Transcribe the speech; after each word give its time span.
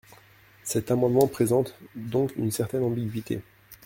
Cet 0.63 0.89
amendement 0.89 1.27
présente 1.27 1.75
donc 1.93 2.35
une 2.35 2.49
certaine 2.49 2.81
ambiguïté. 2.83 3.41